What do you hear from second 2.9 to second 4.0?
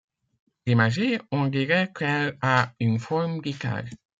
forme guitare.